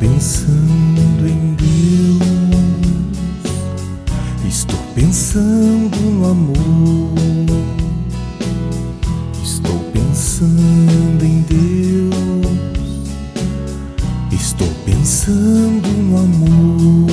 pensando 0.00 1.28
em 1.28 1.54
Deus, 1.54 2.26
estou 4.48 4.78
pensando 4.94 5.96
no 5.98 6.30
amor, 6.30 7.12
estou 9.44 9.78
pensando 9.92 11.22
em 11.22 11.42
Deus, 11.42 12.16
estou 14.32 14.68
pensando 14.86 15.88
no 15.88 16.18
amor. 16.18 17.10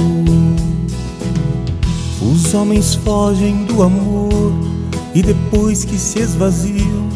Os 2.22 2.54
homens 2.54 2.96
fogem 2.96 3.66
do 3.66 3.84
amor 3.84 4.54
e 5.14 5.22
depois 5.22 5.84
que 5.84 5.98
se 5.98 6.20
esvaziam, 6.20 7.10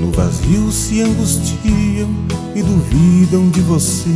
no 0.00 0.10
vazio 0.10 0.72
se 0.72 1.02
angustiam 1.02 2.08
e 2.54 2.62
duvidam 2.62 3.50
de 3.50 3.60
você. 3.60 4.14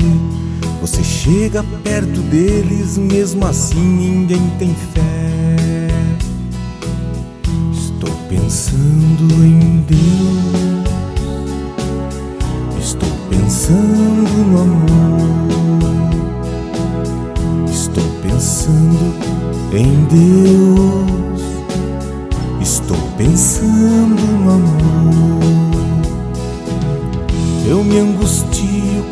Você 0.82 1.02
chega 1.04 1.64
perto 1.84 2.20
deles, 2.22 2.98
mesmo 2.98 3.46
assim 3.46 3.78
ninguém 3.78 4.50
tem 4.58 4.74
fé. 4.92 5.86
Estou 7.72 8.10
pensando 8.28 9.32
em 9.44 9.84
Deus, 9.86 10.00
estou 12.80 13.08
pensando 13.30 14.28
no 14.50 14.60
amor, 14.60 15.30
estou 17.70 18.04
pensando 18.20 19.14
em 19.72 20.04
Deus, 20.10 21.42
estou 22.60 22.98
pensando 23.16 24.20
no 24.20 24.50
amor. 24.50 25.42
Eu 27.68 27.84
me 27.84 28.00
angustio 28.00 29.11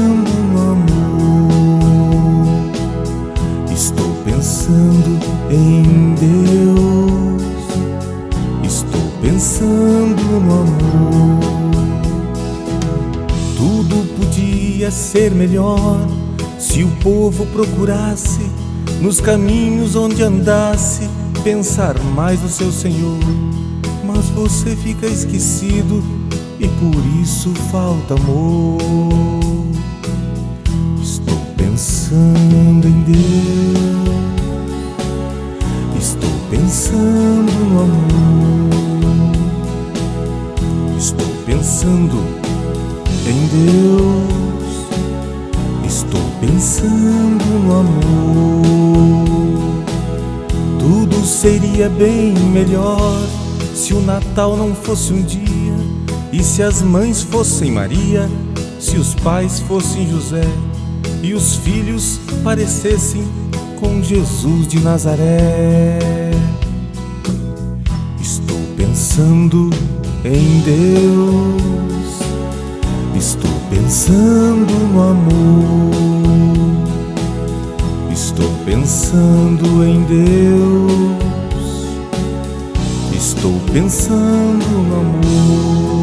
podia 14.81 14.89
ser 14.89 15.29
melhor 15.31 16.07
se 16.57 16.83
o 16.83 16.89
povo 17.03 17.45
procurasse 17.47 18.41
nos 18.99 19.21
caminhos 19.21 19.95
onde 19.95 20.23
andasse 20.23 21.07
pensar 21.43 21.99
mais 22.15 22.41
no 22.41 22.49
seu 22.49 22.71
Senhor. 22.71 23.19
Mas 24.03 24.25
você 24.29 24.75
fica 24.75 25.05
esquecido 25.05 26.03
e 26.59 26.67
por 26.67 26.95
isso 27.21 27.53
falta 27.71 28.15
amor. 28.15 28.81
Estou 30.99 31.37
pensando 31.55 32.87
em 32.87 33.03
Deus, 33.03 33.19
estou 35.99 36.31
pensando 36.49 37.51
no 37.69 37.81
amor, 37.81 38.71
estou 40.97 41.27
pensando 41.45 42.17
em 43.27 43.47
Deus, 43.47 44.50
pensando 46.81 47.45
no 47.45 47.79
amor. 47.79 48.63
Tudo 50.79 51.25
seria 51.25 51.87
bem 51.89 52.33
melhor 52.33 53.21
se 53.75 53.93
o 53.93 54.01
Natal 54.01 54.57
não 54.57 54.73
fosse 54.73 55.13
um 55.13 55.21
dia 55.21 55.41
e 56.31 56.43
se 56.43 56.63
as 56.63 56.81
mães 56.81 57.21
fossem 57.21 57.71
Maria, 57.71 58.27
se 58.79 58.97
os 58.97 59.13
pais 59.15 59.59
fossem 59.59 60.09
José 60.09 60.47
e 61.21 61.33
os 61.33 61.55
filhos 61.55 62.19
parecessem 62.43 63.23
com 63.79 64.01
Jesus 64.01 64.67
de 64.67 64.79
Nazaré. 64.79 65.99
Estou 68.19 68.59
pensando 68.75 69.69
em 70.25 70.61
Deus, 70.61 72.21
estou 73.15 73.51
pensando 73.69 74.73
no 74.93 75.01
amor, 75.01 76.00
pensando 78.81 79.85
em 79.85 80.01
Deus, 80.05 81.19
estou 83.15 83.53
pensando 83.71 84.65
no 84.65 84.95
amor. 84.95 86.00